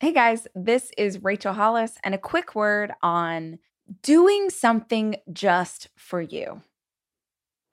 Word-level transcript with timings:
Hey 0.00 0.12
guys, 0.12 0.46
this 0.54 0.92
is 0.96 1.24
Rachel 1.24 1.54
Hollis, 1.54 1.98
and 2.04 2.14
a 2.14 2.18
quick 2.18 2.54
word 2.54 2.92
on 3.02 3.58
doing 4.00 4.48
something 4.48 5.16
just 5.32 5.88
for 5.96 6.20
you. 6.20 6.62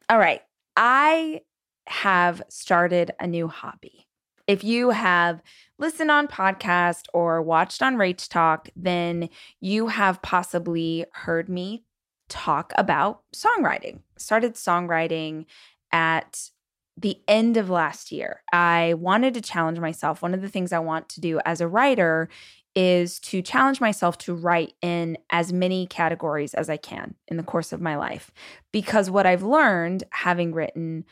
All 0.10 0.18
right, 0.18 0.42
I 0.76 1.42
have 1.86 2.42
started 2.50 3.12
a 3.20 3.28
new 3.28 3.48
hobby. 3.48 4.08
If 4.48 4.64
you 4.64 4.90
have 4.90 5.44
listened 5.78 6.10
on 6.10 6.28
podcast 6.28 7.04
or 7.14 7.44
watched 7.44 7.84
on 7.84 7.96
Rach 7.96 8.28
Talk, 8.28 8.70
then 8.76 9.30
you 9.62 9.90
have 9.90 10.24
possibly 10.24 11.06
heard 11.14 11.48
me 11.48 11.84
talk 12.28 12.74
about 12.76 13.22
songwriting. 13.36 14.00
Started 14.18 14.56
songwriting 14.56 15.46
at 15.92 16.50
the 16.98 17.20
end 17.28 17.58
of 17.58 17.70
last 17.70 18.12
year, 18.12 18.42
I 18.54 18.94
wanted 18.98 19.34
to 19.34 19.42
challenge 19.42 19.80
myself. 19.80 20.22
One 20.22 20.34
of 20.34 20.42
the 20.42 20.50
things 20.50 20.72
I 20.72 20.80
want 20.80 21.10
to 21.10 21.22
do 21.22 21.40
as 21.46 21.60
a 21.60 21.68
writer 21.68 22.30
is 22.76 23.20
to 23.22 23.42
challenge 23.42 23.80
myself 23.80 24.18
to 24.18 24.34
write 24.34 24.74
in 24.82 25.18
as 25.30 25.54
many 25.54 25.88
categories 25.88 26.54
as 26.54 26.70
I 26.70 26.78
can 26.78 27.16
in 27.28 27.38
the 27.38 27.44
course 27.44 27.72
of 27.72 27.82
my 27.82 27.96
life. 27.96 28.32
Because 28.72 29.10
what 29.10 29.26
I've 29.26 29.44
learned 29.44 30.04
having 30.12 30.54
written 30.54 31.06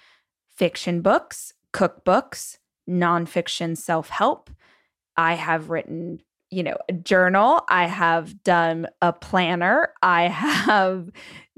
fiction 0.56 1.02
books, 1.02 1.54
cookbooks, 1.74 2.58
nonfiction 2.90 3.78
self 3.78 4.10
help, 4.10 4.50
I 5.16 5.36
have 5.36 5.70
written, 5.70 6.20
you 6.50 6.64
know, 6.64 6.76
a 6.90 6.94
journal, 6.94 7.62
I 7.70 7.88
have 7.88 8.44
done 8.44 8.88
a 9.02 9.14
planner, 9.14 9.94
I 10.02 10.24
have 10.28 11.12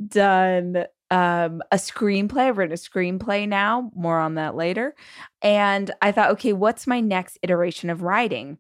done 0.08 0.86
um, 1.12 1.62
a 1.72 1.78
screenplay. 1.78 2.48
I've 2.48 2.58
written 2.58 2.74
a 2.74 2.78
screenplay 2.78 3.48
now, 3.48 3.92
more 3.96 4.20
on 4.20 4.36
that 4.36 4.56
later. 4.56 4.96
And 5.42 5.92
I 6.02 6.12
thought, 6.12 6.32
okay, 6.32 6.54
what's 6.54 6.88
my 6.88 7.00
next 7.00 7.38
iteration 7.44 7.90
of 7.90 8.02
writing? 8.02 8.58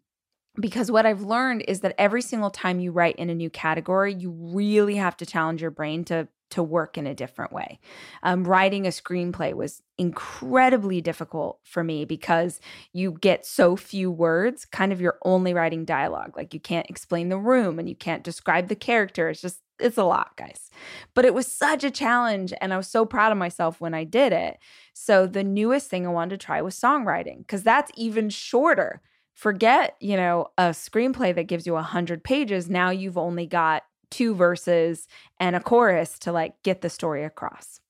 Because 0.60 0.90
what 0.90 1.06
I've 1.06 1.22
learned 1.22 1.66
is 1.68 1.82
that 1.82 1.96
every 1.98 2.22
single 2.22 2.50
time 2.50 2.80
you 2.80 2.92
write 2.92 3.18
in 3.18 3.30
a 3.30 3.36
new 3.36 3.50
category, 3.50 4.14
you 4.14 4.32
really 4.32 4.96
have 4.96 5.18
to 5.18 5.26
challenge 5.26 5.62
your 5.62 5.72
brain 5.72 6.06
to 6.06 6.28
to 6.52 6.62
work 6.62 6.98
in 6.98 7.08
a 7.08 7.16
different 7.16 7.52
way. 7.52 7.80
Um, 8.24 8.44
writing 8.44 8.86
a 8.86 8.90
screenplay 8.90 9.54
was 9.54 9.82
incredibly 9.98 11.02
difficult 11.02 11.60
for 11.64 11.84
me 11.84 12.06
because 12.06 12.60
you 12.94 13.14
get 13.20 13.46
so 13.46 13.76
few 13.76 14.12
words, 14.12 14.64
kind 14.64 14.94
of 14.94 15.02
you're 15.02 15.18
only 15.24 15.54
writing 15.54 15.86
dialogue. 15.86 16.38
Like 16.38 16.54
you 16.54 16.60
can't 16.60 16.90
explain 16.90 17.30
the 17.30 17.38
room 17.38 17.80
and 17.80 17.90
you 17.90 17.96
can't 17.96 18.24
describe 18.24 18.68
the 18.68 18.76
character. 18.76 19.30
It's 19.30 19.42
just 19.42 19.62
it's 19.80 19.98
a 19.98 20.04
lot, 20.04 20.36
guys. 20.38 20.70
But 21.14 21.26
it 21.26 21.34
was 21.34 21.48
such 21.48 21.84
a 21.84 21.92
challenge 21.92 22.54
and 22.62 22.74
I 22.74 22.78
was 22.78 22.88
so 22.88 23.06
proud 23.06 23.32
of 23.32 23.38
myself 23.38 23.82
when 23.82 23.94
I 23.94 24.04
did 24.04 24.34
it. 24.34 24.58
So 24.94 25.28
the 25.28 25.44
newest 25.44 25.90
thing 25.90 26.06
I 26.06 26.12
wanted 26.12 26.40
to 26.40 26.46
try 26.46 26.62
was 26.62 26.80
songwriting 26.80 27.48
cuz 27.48 27.64
that's 27.64 27.92
even 27.96 28.30
shorter. 28.30 29.02
Forget, 29.34 29.98
you 30.00 30.16
know, 30.16 30.48
a 30.58 30.70
screenplay 30.70 31.36
that 31.36 31.48
gives 31.48 31.68
you 31.68 31.74
100 31.74 32.24
pages, 32.24 32.70
now 32.70 32.90
you've 32.90 33.18
only 33.18 33.46
got 33.46 33.84
two 34.10 34.34
verses 34.34 35.08
and 35.40 35.56
a 35.56 35.60
chorus 35.60 36.18
to 36.20 36.32
like 36.32 36.62
get 36.64 36.82
the 36.82 36.90
story 36.90 37.24
across. 37.26 37.82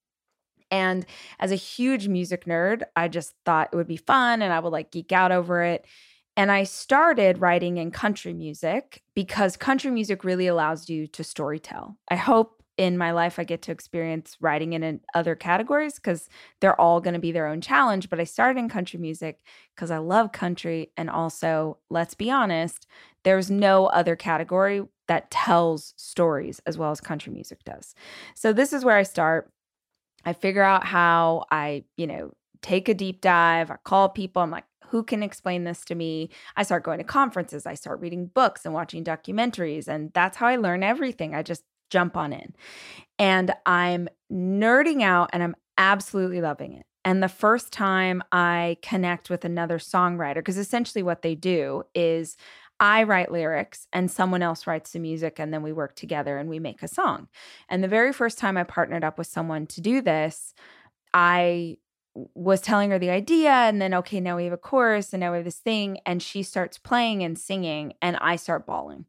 And 0.71 1.05
as 1.39 1.51
a 1.51 1.55
huge 1.55 2.07
music 2.07 2.45
nerd, 2.45 2.83
I 2.95 3.07
just 3.07 3.33
thought 3.45 3.69
it 3.71 3.75
would 3.75 3.87
be 3.87 3.97
fun 3.97 4.41
and 4.41 4.51
I 4.51 4.59
would 4.59 4.71
like 4.71 4.91
geek 4.91 5.11
out 5.11 5.31
over 5.31 5.61
it. 5.61 5.85
And 6.37 6.51
I 6.51 6.63
started 6.63 7.39
writing 7.39 7.77
in 7.77 7.91
country 7.91 8.33
music 8.33 9.01
because 9.15 9.55
country 9.55 9.91
music 9.91 10.23
really 10.23 10.47
allows 10.47 10.89
you 10.89 11.07
to 11.07 11.23
storytell. 11.23 11.95
I 12.09 12.15
hope 12.15 12.61
in 12.77 12.97
my 12.97 13.11
life 13.11 13.39
I 13.39 13.45
get 13.45 13.61
to 13.63 13.71
experience 13.71 14.35
writing 14.41 14.73
in 14.73 14.99
other 15.13 15.33
categories 15.35 15.95
because 15.95 16.27
they're 16.59 16.79
all 16.79 16.99
going 16.99 17.13
to 17.13 17.19
be 17.19 17.31
their 17.31 17.47
own 17.47 17.61
challenge. 17.61 18.09
But 18.09 18.19
I 18.19 18.25
started 18.25 18.59
in 18.59 18.67
country 18.67 18.99
music 18.99 19.39
because 19.75 19.91
I 19.91 19.97
love 19.99 20.33
country. 20.33 20.91
And 20.97 21.09
also, 21.09 21.77
let's 21.89 22.15
be 22.15 22.29
honest, 22.29 22.85
there's 23.23 23.49
no 23.49 23.85
other 23.87 24.15
category 24.15 24.83
that 25.07 25.31
tells 25.31 25.93
stories 25.95 26.59
as 26.65 26.77
well 26.77 26.91
as 26.91 26.99
country 26.99 27.31
music 27.31 27.63
does. 27.63 27.95
So 28.35 28.51
this 28.51 28.73
is 28.73 28.83
where 28.83 28.97
I 28.97 29.03
start. 29.03 29.51
I 30.25 30.33
figure 30.33 30.63
out 30.63 30.85
how 30.85 31.45
I, 31.51 31.85
you 31.95 32.07
know, 32.07 32.31
take 32.61 32.89
a 32.89 32.93
deep 32.93 33.21
dive. 33.21 33.69
I 33.71 33.77
call 33.83 34.09
people. 34.09 34.41
I'm 34.41 34.51
like, 34.51 34.65
who 34.95 35.03
can 35.03 35.21
explain 35.21 35.65
this 35.65 35.83
to 35.83 35.93
me? 35.93 36.29
I 36.55 36.63
start 36.63 36.83
going 36.83 36.99
to 36.99 37.03
conferences, 37.03 37.65
I 37.65 37.73
start 37.73 37.99
reading 37.99 38.27
books 38.27 38.63
and 38.63 38.73
watching 38.73 39.03
documentaries. 39.03 39.89
And 39.89 40.09
that's 40.13 40.37
how 40.37 40.47
I 40.47 40.55
learn 40.55 40.83
everything. 40.83 41.35
I 41.35 41.43
just 41.43 41.63
jump 41.89 42.15
on 42.15 42.31
in. 42.31 42.55
And 43.19 43.53
I'm 43.65 44.07
nerding 44.31 45.03
out 45.03 45.31
and 45.33 45.43
I'm 45.43 45.53
absolutely 45.77 46.39
loving 46.39 46.71
it. 46.71 46.85
And 47.03 47.21
the 47.21 47.27
first 47.27 47.73
time 47.73 48.23
I 48.31 48.77
connect 48.81 49.29
with 49.29 49.43
another 49.43 49.79
songwriter, 49.79 50.35
because 50.35 50.57
essentially 50.57 51.03
what 51.03 51.23
they 51.23 51.35
do 51.35 51.83
is 51.93 52.37
I 52.79 53.03
write 53.03 53.33
lyrics 53.33 53.87
and 53.91 54.09
someone 54.09 54.41
else 54.41 54.65
writes 54.65 54.93
the 54.93 54.99
music, 54.99 55.39
and 55.39 55.53
then 55.53 55.61
we 55.61 55.73
work 55.73 55.97
together 55.97 56.37
and 56.37 56.49
we 56.49 56.59
make 56.59 56.81
a 56.83 56.87
song. 56.87 57.27
And 57.67 57.83
the 57.83 57.89
very 57.89 58.13
first 58.13 58.37
time 58.37 58.55
I 58.55 58.63
partnered 58.63 59.03
up 59.03 59.17
with 59.17 59.27
someone 59.27 59.67
to 59.67 59.81
do 59.81 60.01
this, 60.01 60.53
I 61.13 61.79
was 62.33 62.61
telling 62.61 62.91
her 62.91 62.99
the 62.99 63.09
idea 63.09 63.51
and 63.51 63.81
then 63.81 63.93
okay 63.93 64.19
now 64.19 64.37
we 64.37 64.45
have 64.45 64.53
a 64.53 64.57
chorus 64.57 65.13
and 65.13 65.19
now 65.19 65.31
we 65.31 65.37
have 65.37 65.45
this 65.45 65.59
thing 65.59 65.99
and 66.05 66.21
she 66.21 66.41
starts 66.43 66.77
playing 66.77 67.23
and 67.23 67.37
singing 67.37 67.93
and 68.01 68.17
i 68.21 68.35
start 68.35 68.65
bawling. 68.65 69.05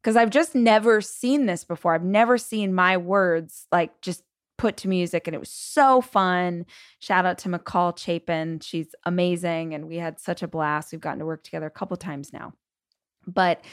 Because 0.00 0.16
i've 0.16 0.30
just 0.30 0.54
never 0.54 1.00
seen 1.00 1.46
this 1.46 1.64
before. 1.64 1.94
I've 1.94 2.04
never 2.04 2.38
seen 2.38 2.74
my 2.74 2.96
words 2.96 3.66
like 3.72 4.00
just 4.00 4.22
put 4.58 4.76
to 4.76 4.88
music 4.88 5.26
and 5.26 5.34
it 5.34 5.40
was 5.40 5.50
so 5.50 6.02
fun. 6.02 6.66
Shout 6.98 7.24
out 7.24 7.38
to 7.38 7.48
mccall 7.48 7.98
chapin. 7.98 8.60
She's 8.60 8.94
amazing 9.06 9.72
and 9.72 9.88
we 9.88 9.96
had 9.96 10.20
such 10.20 10.42
a 10.42 10.48
blast. 10.48 10.92
We've 10.92 11.00
gotten 11.00 11.20
to 11.20 11.24
work 11.24 11.42
together 11.42 11.66
a 11.66 11.70
couple 11.70 11.96
times 11.96 12.30
now. 12.30 12.52
But 13.26 13.64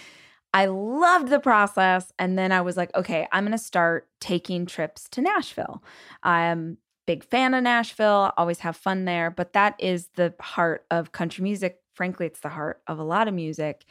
I 0.54 0.68
loved 0.68 1.28
the 1.28 1.40
process. 1.40 2.12
And 2.18 2.40
then 2.40 2.52
I 2.54 2.62
was 2.62 2.78
like, 2.78 2.96
okay, 2.96 3.28
I'm 3.32 3.44
going 3.44 3.52
to 3.52 3.58
start 3.58 4.08
taking 4.22 4.66
trips 4.66 5.08
to 5.10 5.22
Nashville. 5.22 5.84
Um, 6.24 6.78
big 7.08 7.24
fan 7.24 7.56
of 7.56 7.64
Nashville, 7.64 8.32
always 8.38 8.60
have 8.60 8.78
fun 8.78 9.06
there, 9.06 9.32
but 9.32 9.54
that 9.54 9.74
is 9.80 10.10
the 10.16 10.36
heart 10.40 10.86
of 10.92 11.12
country 11.12 11.44
music. 11.44 11.80
Frankly, 11.96 12.28
it's 12.28 12.42
the 12.42 12.50
heart 12.50 12.82
of 12.86 13.00
a 13.00 13.04
lot 13.04 13.28
of 13.28 13.34
music. 13.34 13.86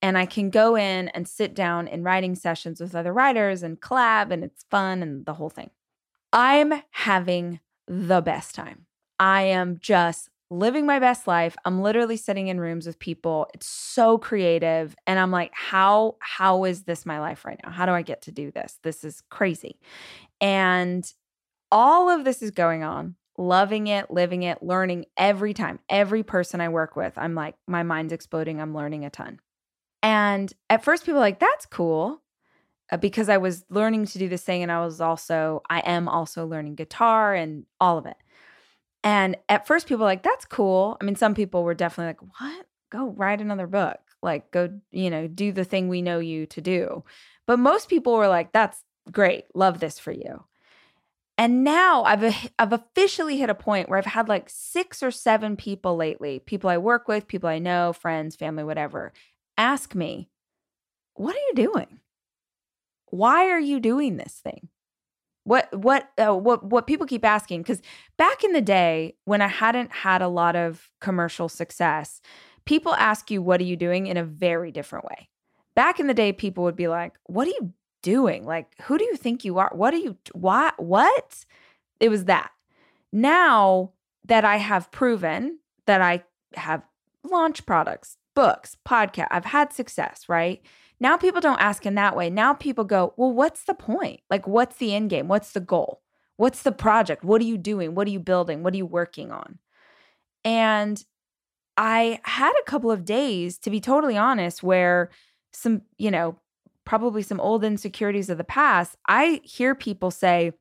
And 0.00 0.16
I 0.16 0.26
can 0.26 0.50
go 0.50 0.76
in 0.76 1.08
and 1.08 1.26
sit 1.26 1.54
down 1.54 1.88
in 1.88 2.04
writing 2.04 2.36
sessions 2.36 2.80
with 2.80 2.94
other 2.94 3.12
writers 3.12 3.64
and 3.64 3.80
collab, 3.80 4.30
and 4.30 4.44
it's 4.44 4.64
fun 4.70 5.02
and 5.02 5.26
the 5.26 5.34
whole 5.34 5.50
thing. 5.50 5.70
I'm 6.32 6.72
having 6.90 7.58
the 7.88 8.20
best 8.20 8.54
time. 8.54 8.86
I 9.18 9.42
am 9.42 9.78
just 9.80 10.28
living 10.50 10.86
my 10.86 10.98
best 10.98 11.26
life. 11.26 11.56
I'm 11.64 11.82
literally 11.82 12.16
sitting 12.16 12.48
in 12.48 12.60
rooms 12.60 12.86
with 12.86 12.98
people. 12.98 13.48
It's 13.54 13.66
so 13.66 14.18
creative 14.18 14.96
and 15.06 15.18
I'm 15.18 15.30
like 15.30 15.52
how 15.52 16.16
how 16.20 16.64
is 16.64 16.84
this 16.84 17.04
my 17.04 17.20
life 17.20 17.44
right 17.44 17.60
now? 17.62 17.70
How 17.70 17.84
do 17.86 17.92
I 17.92 18.02
get 18.02 18.22
to 18.22 18.32
do 18.32 18.50
this? 18.50 18.78
This 18.82 19.04
is 19.04 19.22
crazy. 19.30 19.78
And 20.40 21.10
all 21.70 22.08
of 22.10 22.24
this 22.24 22.42
is 22.42 22.50
going 22.50 22.82
on, 22.82 23.16
loving 23.36 23.86
it, 23.86 24.10
living 24.10 24.42
it, 24.42 24.62
learning 24.62 25.06
every 25.16 25.54
time. 25.54 25.78
Every 25.88 26.22
person 26.22 26.60
I 26.60 26.68
work 26.68 26.96
with, 26.96 27.12
I'm 27.16 27.34
like, 27.34 27.54
my 27.66 27.82
mind's 27.82 28.12
exploding. 28.12 28.60
I'm 28.60 28.74
learning 28.74 29.04
a 29.04 29.10
ton. 29.10 29.40
And 30.02 30.52
at 30.70 30.84
first, 30.84 31.04
people 31.04 31.20
like, 31.20 31.40
that's 31.40 31.66
cool. 31.66 32.22
Uh, 32.90 32.96
because 32.96 33.28
I 33.28 33.36
was 33.36 33.64
learning 33.68 34.06
to 34.06 34.18
do 34.18 34.28
this 34.28 34.42
thing, 34.42 34.62
and 34.62 34.72
I 34.72 34.82
was 34.82 35.00
also, 35.00 35.62
I 35.68 35.80
am 35.80 36.08
also 36.08 36.46
learning 36.46 36.76
guitar 36.76 37.34
and 37.34 37.66
all 37.80 37.98
of 37.98 38.06
it. 38.06 38.16
And 39.04 39.36
at 39.48 39.66
first, 39.66 39.86
people 39.86 40.04
like, 40.04 40.22
that's 40.22 40.44
cool. 40.44 40.96
I 41.00 41.04
mean, 41.04 41.16
some 41.16 41.34
people 41.34 41.64
were 41.64 41.74
definitely 41.74 42.14
like, 42.14 42.40
what? 42.40 42.66
Go 42.90 43.10
write 43.10 43.40
another 43.40 43.66
book. 43.66 43.98
Like, 44.22 44.50
go, 44.50 44.70
you 44.90 45.10
know, 45.10 45.28
do 45.28 45.52
the 45.52 45.64
thing 45.64 45.88
we 45.88 46.02
know 46.02 46.18
you 46.18 46.46
to 46.46 46.60
do. 46.60 47.04
But 47.46 47.58
most 47.58 47.88
people 47.88 48.14
were 48.14 48.28
like, 48.28 48.52
that's 48.52 48.82
great. 49.12 49.44
Love 49.54 49.80
this 49.80 49.98
for 49.98 50.12
you. 50.12 50.44
And 51.38 51.62
now 51.62 52.02
I've 52.02 52.50
I've 52.58 52.72
officially 52.72 53.38
hit 53.38 53.48
a 53.48 53.54
point 53.54 53.88
where 53.88 53.98
I've 53.98 54.06
had 54.06 54.28
like 54.28 54.50
6 54.50 55.02
or 55.02 55.12
7 55.12 55.56
people 55.56 55.96
lately, 55.96 56.40
people 56.40 56.68
I 56.68 56.78
work 56.78 57.06
with, 57.06 57.28
people 57.28 57.48
I 57.48 57.60
know, 57.60 57.92
friends, 57.92 58.34
family, 58.34 58.64
whatever, 58.64 59.12
ask 59.56 59.94
me, 59.94 60.28
"What 61.14 61.36
are 61.36 61.46
you 61.50 61.54
doing? 61.54 62.00
Why 63.06 63.46
are 63.48 63.60
you 63.60 63.80
doing 63.80 64.16
this 64.16 64.34
thing?" 64.34 64.68
What 65.44 65.68
what 65.76 66.10
uh, 66.18 66.34
what 66.36 66.64
what 66.64 66.86
people 66.86 67.06
keep 67.06 67.24
asking 67.24 67.64
cuz 67.64 67.82
back 68.18 68.44
in 68.44 68.52
the 68.52 68.60
day 68.60 69.16
when 69.24 69.42
I 69.42 69.48
hadn't 69.48 69.92
had 69.92 70.22
a 70.22 70.28
lot 70.28 70.56
of 70.56 70.90
commercial 71.00 71.48
success, 71.48 72.20
people 72.66 72.94
ask 72.94 73.30
you 73.30 73.42
what 73.42 73.60
are 73.60 73.64
you 73.64 73.76
doing 73.76 74.06
in 74.08 74.16
a 74.18 74.24
very 74.24 74.72
different 74.72 75.06
way. 75.06 75.28
Back 75.74 76.00
in 76.00 76.06
the 76.08 76.14
day 76.14 76.32
people 76.32 76.64
would 76.64 76.76
be 76.76 76.88
like, 76.88 77.14
"What 77.24 77.46
are 77.48 77.52
you 77.52 77.72
doing? 78.12 78.44
Like, 78.44 78.66
who 78.82 78.96
do 78.96 79.04
you 79.04 79.16
think 79.16 79.44
you 79.44 79.58
are? 79.58 79.70
What 79.74 79.92
are 79.94 79.98
you, 79.98 80.16
why, 80.32 80.72
What? 80.78 81.44
It 82.00 82.08
was 82.08 82.24
that. 82.24 82.50
Now 83.12 83.92
that 84.24 84.44
I 84.44 84.56
have 84.56 84.90
proven 84.90 85.58
that 85.86 86.00
I 86.00 86.24
have 86.54 86.82
launched 87.24 87.66
products, 87.66 88.16
books, 88.34 88.76
podcast, 88.86 89.28
I've 89.30 89.46
had 89.46 89.72
success, 89.72 90.24
right? 90.28 90.62
Now 91.00 91.16
people 91.16 91.40
don't 91.40 91.60
ask 91.60 91.84
in 91.86 91.96
that 91.96 92.16
way. 92.16 92.30
Now 92.30 92.54
people 92.54 92.84
go, 92.84 93.14
well, 93.16 93.32
what's 93.32 93.64
the 93.64 93.74
point? 93.74 94.20
Like, 94.30 94.46
what's 94.46 94.76
the 94.76 94.94
end 94.94 95.10
game? 95.10 95.28
What's 95.28 95.52
the 95.52 95.60
goal? 95.60 96.02
What's 96.36 96.62
the 96.62 96.72
project? 96.72 97.24
What 97.24 97.40
are 97.40 97.50
you 97.52 97.58
doing? 97.58 97.94
What 97.94 98.06
are 98.06 98.12
you 98.12 98.20
building? 98.20 98.62
What 98.62 98.74
are 98.74 98.76
you 98.76 98.86
working 98.86 99.32
on? 99.32 99.58
And 100.44 101.04
I 101.76 102.20
had 102.22 102.52
a 102.60 102.70
couple 102.70 102.90
of 102.90 103.04
days, 103.04 103.58
to 103.58 103.70
be 103.70 103.80
totally 103.80 104.16
honest, 104.16 104.62
where 104.62 105.10
some, 105.52 105.82
you 105.96 106.10
know, 106.10 106.38
probably 106.88 107.20
some 107.22 107.38
old 107.38 107.64
insecurities 107.64 108.30
of 108.30 108.38
the 108.38 108.44
past, 108.44 108.96
I 109.06 109.42
hear 109.44 109.74
people 109.74 110.10
say, 110.10 110.52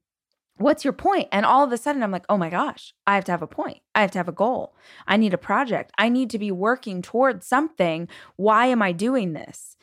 What's 0.57 0.83
your 0.83 0.91
point? 0.93 1.29
And 1.31 1.45
all 1.45 1.63
of 1.63 1.71
a 1.71 1.77
sudden, 1.77 2.01
I'm 2.01 2.09
like, 2.09 2.25
oh 2.29 2.37
my 2.37 2.49
gosh, 2.49 2.91
I 3.05 3.13
have 3.13 3.25
to 3.25 3.31
have 3.31 3.43
a 3.43 3.47
point. 3.47 3.81
I 3.93 4.01
have 4.01 4.09
to 4.11 4.17
have 4.17 4.27
a 4.27 4.31
goal. 4.31 4.75
I 5.07 5.15
need 5.15 5.35
a 5.35 5.37
project. 5.37 5.91
I 5.99 6.09
need 6.09 6.31
to 6.31 6.39
be 6.39 6.51
working 6.51 7.03
towards 7.03 7.45
something. 7.45 8.07
Why 8.37 8.65
am 8.65 8.81
I 8.81 8.91
doing 8.91 9.33
this? 9.33 9.77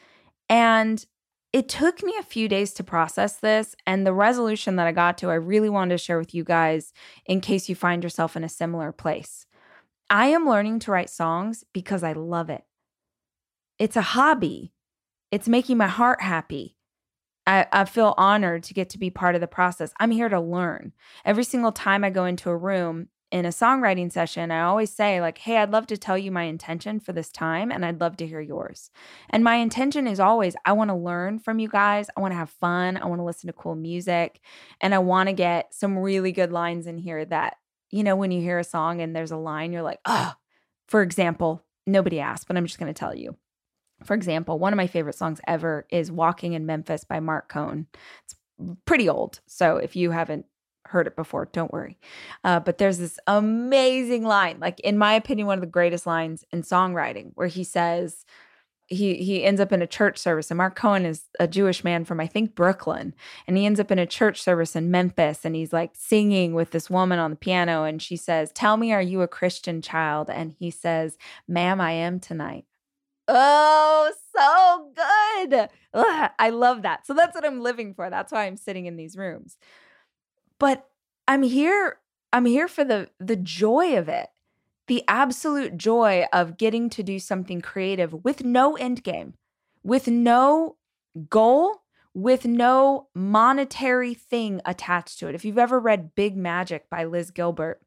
And 0.49 1.07
it 1.53 1.69
took 1.69 2.03
me 2.03 2.13
a 2.19 2.25
few 2.25 2.49
days 2.49 2.73
to 2.75 2.83
process 2.83 3.37
this. 3.37 3.77
And 3.87 4.05
the 4.05 4.13
resolution 4.13 4.75
that 4.75 4.89
I 4.89 4.93
got 4.93 5.17
to, 5.19 5.31
I 5.31 5.35
really 5.35 5.69
wanted 5.69 5.95
to 5.95 6.05
share 6.05 6.19
with 6.19 6.35
you 6.35 6.43
guys 6.43 6.93
in 7.25 7.41
case 7.41 7.69
you 7.69 7.77
find 7.77 8.03
yourself 8.03 8.37
in 8.37 8.43
a 8.43 8.49
similar 8.49 8.91
place. 8.91 9.47
I 10.11 10.27
am 10.27 10.45
learning 10.45 10.81
to 10.81 10.91
write 10.91 11.09
songs 11.09 11.63
because 11.73 12.03
I 12.03 12.15
love 12.15 12.51
it. 12.51 12.65
It's 13.79 13.97
a 13.97 14.03
hobby, 14.03 14.74
it's 15.31 15.49
making 15.49 15.77
my 15.77 15.89
heart 15.89 16.23
happy. 16.23 16.77
I, 17.47 17.67
I, 17.73 17.85
feel 17.85 18.15
honored 18.17 18.63
to 18.65 18.75
get 18.75 18.89
to 18.91 18.99
be 18.99 19.11
part 19.11 19.35
of 19.35 19.41
the 19.41 19.47
process. 19.47 19.93
I'm 20.01 20.11
here 20.11 20.31
to 20.31 20.41
learn. 20.41 20.93
Every 21.25 21.45
single 21.45 21.73
time 21.73 22.03
I 22.03 22.11
go 22.11 22.25
into 22.25 22.49
a 22.49 22.57
room 22.57 23.09
in 23.31 23.45
a 23.45 23.51
songwriting 23.51 24.11
session, 24.11 24.51
I 24.51 24.63
always 24.63 24.91
say, 24.91 25.21
like, 25.21 25.39
hey, 25.39 25.59
I'd 25.59 25.73
love 25.73 25.87
to 25.89 25.97
tell 25.97 26.17
you 26.17 26.31
my 26.31 26.45
intention 26.45 27.01
for 27.01 27.13
this 27.13 27.31
time, 27.31 27.71
and 27.71 27.85
I'd 27.85 28.01
love 28.01 28.17
to 28.19 28.27
hear 28.27 28.41
yours. 28.41 28.91
And 29.29 29.45
my 29.45 29.57
intention 29.57 30.07
is 30.07 30.21
always, 30.21 30.55
I 30.65 30.73
want 30.73 30.91
to 30.91 30.95
learn 30.95 31.39
from 31.39 31.59
you 31.59 31.69
guys. 31.69 32.09
I 32.17 32.21
want 32.21 32.33
to 32.33 32.39
have 32.39 32.51
fun. 32.51 32.97
I 32.97 33.07
want 33.07 33.19
to 33.19 33.25
listen 33.25 33.49
to 33.49 33.53
cool 33.53 33.75
music. 33.75 34.41
And 34.81 34.95
I 34.95 34.99
want 34.99 35.29
to 35.29 35.35
get 35.35 35.75
some 35.75 35.99
really 35.99 36.33
good 36.33 36.53
lines 36.53 36.87
in 36.87 36.97
here 36.97 37.25
that, 37.27 37.57
you 37.91 38.05
know, 38.05 38.17
when 38.17 38.31
you 38.31 38.41
hear 38.41 38.59
a 38.59 38.65
song 38.65 39.01
and 39.01 39.15
there's 39.15 39.33
a 39.33 39.37
line, 39.37 39.73
you're 39.73 39.83
like, 39.83 40.01
oh, 40.07 40.35
for 40.87 41.03
example, 41.03 41.65
nobody 41.87 42.21
asked, 42.21 42.47
but 42.47 42.57
I'm 42.57 42.67
just 42.67 42.79
going 42.79 42.93
to 42.93 42.99
tell 42.99 43.15
you. 43.15 43.37
For 44.05 44.15
example, 44.15 44.59
one 44.59 44.73
of 44.73 44.77
my 44.77 44.87
favorite 44.87 45.17
songs 45.17 45.41
ever 45.47 45.87
is 45.91 46.11
Walking 46.11 46.53
in 46.53 46.67
Memphis 46.67 47.05
by 47.05 47.21
Marc 47.21 47.49
Cohn. 47.49 47.87
It's 48.25 48.37
pretty 48.85 49.09
old. 49.09 49.41
So 49.47 49.77
if 49.77 49.97
you 49.97 50.11
haven't 50.11 50.47
heard 50.87 51.07
it 51.07 51.17
before, 51.17 51.49
don't 51.53 51.73
worry. 51.73 51.99
Uh, 52.45 52.61
but 52.61 52.79
there's 52.79 52.99
this 52.99 53.19
amazing 53.27 54.25
line, 54.25 54.59
like, 54.61 54.81
in 54.81 54.99
my 54.99 55.15
opinion, 55.15 55.47
one 55.47 55.59
of 55.59 55.63
the 55.63 55.67
greatest 55.67 56.07
lines 56.07 56.45
in 56.53 56.63
songwriting, 56.63 57.33
where 57.35 57.49
he 57.49 57.65
says, 57.65 58.25
he 58.87 59.15
he 59.15 59.45
ends 59.45 59.61
up 59.61 59.73
in 59.73 59.83
a 59.83 59.87
church 59.87 60.19
service 60.19 60.51
and 60.51 60.59
Mark 60.59 60.77
Cohen 60.77 61.07
is 61.07 61.25
a 61.41 61.49
Jewish 61.49 61.85
man 61.85 62.05
from 62.05 62.21
I 62.21 62.27
think 62.27 62.55
Brooklyn 62.55 63.15
and 63.47 63.57
he 63.57 63.65
ends 63.65 63.81
up 63.81 63.91
in 63.91 63.99
a 63.99 64.07
church 64.07 64.43
service 64.43 64.77
in 64.77 64.91
Memphis 64.91 65.45
and 65.45 65.57
he's 65.57 65.73
like 65.73 65.93
singing 65.95 66.55
with 66.55 66.71
this 66.71 66.91
woman 66.91 67.19
on 67.19 67.31
the 67.31 67.37
piano 67.37 67.85
and 67.85 68.03
she 68.03 68.17
says 68.17 68.53
tell 68.53 68.77
me 68.77 68.93
are 68.93 69.01
you 69.01 69.23
a 69.23 69.29
Christian 69.29 69.81
child 69.81 70.29
and 70.29 70.55
he 70.59 70.71
says 70.71 71.17
ma'am 71.49 71.81
I 71.81 71.93
am 71.93 72.21
tonight 72.21 72.67
Oh, 73.27 74.13
so 74.37 74.91
good. 74.95 75.69
Ugh, 75.95 76.31
I 76.39 76.51
love 76.51 76.83
that. 76.83 77.07
So 77.07 77.15
that's 77.15 77.35
what 77.35 77.47
I'm 77.47 77.61
living 77.61 77.95
for. 77.95 78.11
That's 78.11 78.33
why 78.33 78.45
I'm 78.45 78.57
sitting 78.57 78.87
in 78.87 78.97
these 78.97 79.17
rooms. 79.17 79.57
But 80.59 80.87
I'm 81.27 81.43
here 81.43 81.99
I'm 82.33 82.47
here 82.47 82.67
for 82.67 82.85
the 82.85 83.09
the 83.21 83.37
joy 83.37 83.97
of 83.97 84.09
it. 84.09 84.29
The 84.89 85.05
absolute 85.09 85.79
joy 85.79 86.27
of 86.33 86.59
getting 86.59 86.91
to 86.91 87.03
do 87.03 87.19
something 87.19 87.61
creative 87.61 88.13
with 88.25 88.45
no 88.45 88.77
end 88.77 89.03
game, 89.05 89.35
with 89.83 90.09
no 90.09 90.77
goal, 91.31 91.85
with 92.13 92.45
no 92.45 93.07
monetary 93.15 94.15
thing 94.15 94.61
attached 94.67 95.21
to 95.21 95.29
it. 95.29 95.35
If 95.35 95.45
you've 95.45 95.59
ever 95.59 95.79
read 95.79 96.15
Big 96.15 96.37
Magic 96.37 96.91
by 96.91 97.05
Liz 97.05 97.31
Gilbert, 97.31 97.81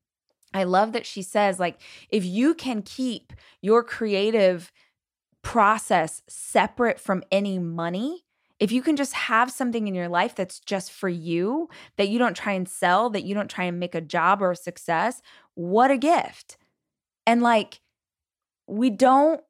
I 0.53 0.63
love 0.63 0.93
that 0.93 1.05
she 1.05 1.21
says 1.21 1.59
like 1.59 1.79
if 2.09 2.23
you 2.23 2.53
can 2.53 2.81
keep 2.81 3.33
your 3.61 3.83
creative 3.83 4.71
process 5.41 6.21
separate 6.27 6.99
from 6.99 7.23
any 7.31 7.59
money, 7.59 8.25
if 8.59 8.71
you 8.71 8.81
can 8.81 8.95
just 8.95 9.13
have 9.13 9.51
something 9.51 9.87
in 9.87 9.93
your 9.93 10.09
life 10.09 10.33
that's 10.35 10.59
just 10.59 10.91
for 10.91 11.09
you, 11.09 11.69
that 11.97 12.09
you 12.09 12.17
don't 12.17 12.35
try 12.35 12.53
and 12.53 12.67
sell, 12.67 13.09
that 13.11 13.23
you 13.23 13.35
don't 13.35 13.49
try 13.49 13.65
and 13.65 13.79
make 13.79 13.93
a 13.93 14.01
job 14.01 14.41
or 14.41 14.51
a 14.51 14.55
success, 14.55 15.21
what 15.53 15.91
a 15.91 15.97
gift. 15.97 16.57
And 17.25 17.41
like, 17.41 17.81
we 18.67 18.89
don't 18.89 19.41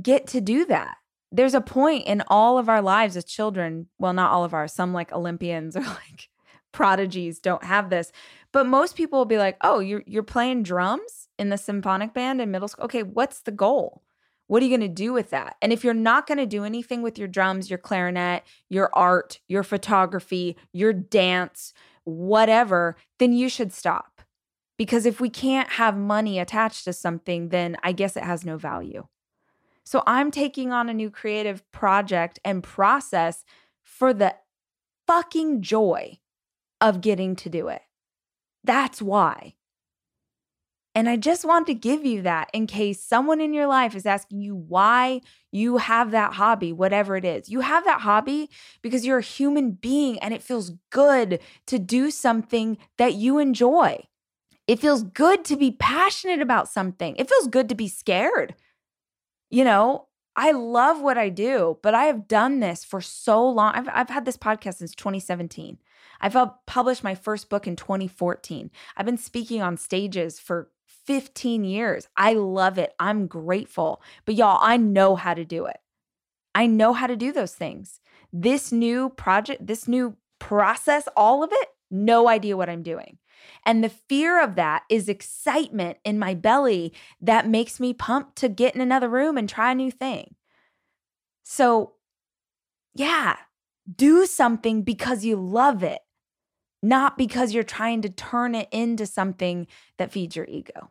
get 0.00 0.26
to 0.28 0.40
do 0.40 0.64
that. 0.66 0.96
There's 1.30 1.54
a 1.54 1.60
point 1.60 2.06
in 2.06 2.22
all 2.28 2.58
of 2.58 2.70
our 2.70 2.80
lives 2.80 3.16
as 3.16 3.24
children, 3.24 3.88
well, 3.98 4.14
not 4.14 4.30
all 4.30 4.44
of 4.44 4.54
ours, 4.54 4.72
some 4.72 4.94
like 4.94 5.12
Olympians 5.12 5.76
or 5.76 5.82
like 5.82 6.30
prodigies 6.72 7.38
don't 7.38 7.64
have 7.64 7.90
this, 7.90 8.12
but 8.52 8.66
most 8.66 8.96
people 8.96 9.18
will 9.18 9.26
be 9.26 9.38
like, 9.38 9.56
oh, 9.60 9.80
you're, 9.80 10.02
you're 10.06 10.22
playing 10.22 10.62
drums 10.62 11.28
in 11.38 11.50
the 11.50 11.58
symphonic 11.58 12.14
band 12.14 12.40
in 12.40 12.50
middle 12.50 12.68
school. 12.68 12.86
Okay, 12.86 13.02
what's 13.02 13.40
the 13.40 13.50
goal? 13.50 14.02
What 14.48 14.62
are 14.62 14.66
you 14.66 14.76
going 14.76 14.88
to 14.88 14.94
do 14.94 15.12
with 15.12 15.30
that? 15.30 15.56
And 15.62 15.72
if 15.72 15.84
you're 15.84 15.94
not 15.94 16.26
going 16.26 16.38
to 16.38 16.46
do 16.46 16.64
anything 16.64 17.02
with 17.02 17.18
your 17.18 17.28
drums, 17.28 17.70
your 17.70 17.78
clarinet, 17.78 18.42
your 18.68 18.90
art, 18.94 19.40
your 19.46 19.62
photography, 19.62 20.56
your 20.72 20.92
dance, 20.92 21.72
whatever, 22.04 22.96
then 23.18 23.32
you 23.32 23.48
should 23.48 23.72
stop. 23.72 24.22
Because 24.78 25.06
if 25.06 25.20
we 25.20 25.28
can't 25.28 25.70
have 25.72 25.96
money 25.96 26.38
attached 26.38 26.84
to 26.84 26.92
something, 26.92 27.50
then 27.50 27.76
I 27.82 27.92
guess 27.92 28.16
it 28.16 28.24
has 28.24 28.44
no 28.44 28.56
value. 28.56 29.06
So 29.84 30.02
I'm 30.06 30.30
taking 30.30 30.72
on 30.72 30.88
a 30.88 30.94
new 30.94 31.10
creative 31.10 31.70
project 31.70 32.38
and 32.44 32.62
process 32.62 33.44
for 33.82 34.14
the 34.14 34.34
fucking 35.06 35.62
joy 35.62 36.18
of 36.80 37.00
getting 37.00 37.36
to 37.36 37.50
do 37.50 37.68
it. 37.68 37.82
That's 38.64 39.02
why. 39.02 39.54
And 40.98 41.08
I 41.08 41.14
just 41.14 41.44
want 41.44 41.68
to 41.68 41.74
give 41.74 42.04
you 42.04 42.22
that 42.22 42.50
in 42.52 42.66
case 42.66 43.00
someone 43.00 43.40
in 43.40 43.52
your 43.52 43.68
life 43.68 43.94
is 43.94 44.04
asking 44.04 44.40
you 44.40 44.56
why 44.56 45.20
you 45.52 45.76
have 45.76 46.10
that 46.10 46.32
hobby, 46.32 46.72
whatever 46.72 47.14
it 47.14 47.24
is. 47.24 47.48
You 47.48 47.60
have 47.60 47.84
that 47.84 48.00
hobby 48.00 48.50
because 48.82 49.06
you're 49.06 49.18
a 49.18 49.22
human 49.22 49.70
being 49.70 50.18
and 50.18 50.34
it 50.34 50.42
feels 50.42 50.72
good 50.90 51.38
to 51.66 51.78
do 51.78 52.10
something 52.10 52.78
that 52.96 53.14
you 53.14 53.38
enjoy. 53.38 54.08
It 54.66 54.80
feels 54.80 55.04
good 55.04 55.44
to 55.44 55.56
be 55.56 55.70
passionate 55.70 56.42
about 56.42 56.68
something. 56.68 57.14
It 57.14 57.28
feels 57.28 57.46
good 57.46 57.68
to 57.68 57.76
be 57.76 57.86
scared. 57.86 58.56
You 59.50 59.62
know, 59.62 60.08
I 60.34 60.50
love 60.50 61.00
what 61.00 61.16
I 61.16 61.28
do, 61.28 61.78
but 61.80 61.94
I 61.94 62.06
have 62.06 62.26
done 62.26 62.58
this 62.58 62.82
for 62.82 63.00
so 63.00 63.48
long. 63.48 63.72
I've, 63.76 63.88
I've 63.92 64.10
had 64.10 64.24
this 64.24 64.36
podcast 64.36 64.78
since 64.78 64.96
2017. 64.96 65.78
I've 66.20 66.36
published 66.66 67.04
my 67.04 67.14
first 67.14 67.48
book 67.48 67.68
in 67.68 67.76
2014. 67.76 68.72
I've 68.96 69.06
been 69.06 69.16
speaking 69.16 69.62
on 69.62 69.76
stages 69.76 70.40
for 70.40 70.72
15 71.08 71.64
years. 71.64 72.06
I 72.18 72.34
love 72.34 72.76
it. 72.76 72.92
I'm 73.00 73.28
grateful. 73.28 74.02
But 74.26 74.34
y'all, 74.34 74.58
I 74.60 74.76
know 74.76 75.16
how 75.16 75.32
to 75.32 75.42
do 75.42 75.64
it. 75.64 75.78
I 76.54 76.66
know 76.66 76.92
how 76.92 77.06
to 77.06 77.16
do 77.16 77.32
those 77.32 77.54
things. 77.54 78.00
This 78.30 78.72
new 78.72 79.08
project, 79.08 79.66
this 79.66 79.88
new 79.88 80.18
process, 80.38 81.08
all 81.16 81.42
of 81.42 81.48
it, 81.50 81.68
no 81.90 82.28
idea 82.28 82.58
what 82.58 82.68
I'm 82.68 82.82
doing. 82.82 83.16
And 83.64 83.82
the 83.82 83.88
fear 83.88 84.42
of 84.42 84.54
that 84.56 84.82
is 84.90 85.08
excitement 85.08 85.96
in 86.04 86.18
my 86.18 86.34
belly 86.34 86.92
that 87.22 87.48
makes 87.48 87.80
me 87.80 87.94
pumped 87.94 88.36
to 88.36 88.50
get 88.50 88.74
in 88.74 88.82
another 88.82 89.08
room 89.08 89.38
and 89.38 89.48
try 89.48 89.72
a 89.72 89.74
new 89.74 89.90
thing. 89.90 90.34
So, 91.42 91.94
yeah, 92.94 93.36
do 93.90 94.26
something 94.26 94.82
because 94.82 95.24
you 95.24 95.36
love 95.36 95.82
it, 95.82 96.00
not 96.82 97.16
because 97.16 97.54
you're 97.54 97.62
trying 97.62 98.02
to 98.02 98.10
turn 98.10 98.54
it 98.54 98.68
into 98.70 99.06
something 99.06 99.66
that 99.96 100.12
feeds 100.12 100.36
your 100.36 100.44
ego. 100.50 100.90